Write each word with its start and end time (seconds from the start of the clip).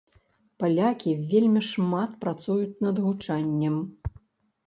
Палякі 0.61 1.11
вельмі 1.33 1.61
шмат 1.71 2.15
працуюць 2.23 2.81
над 2.87 3.01
гучаннем. 3.05 3.75